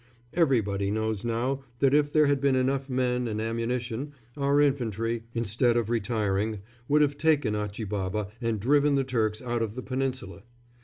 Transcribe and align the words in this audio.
Everybody 0.33 0.89
knows 0.89 1.23
now 1.23 1.63
that 1.77 1.93
if 1.93 2.11
there 2.11 2.25
had 2.25 2.41
been 2.41 2.55
enough 2.55 2.89
men 2.89 3.27
and 3.27 3.39
ammunition 3.39 4.13
our 4.35 4.59
infantry, 4.59 5.25
instead 5.35 5.77
of 5.77 5.91
retiring, 5.91 6.57
would 6.87 7.03
have 7.03 7.19
taken 7.19 7.55
Achi 7.55 7.83
Baba 7.83 8.29
and 8.41 8.59
driven 8.59 8.95
the 8.95 9.03
Turks 9.03 9.43
out 9.43 9.61
of 9.61 9.75
the 9.75 9.83
Peninsula. 9.83 10.41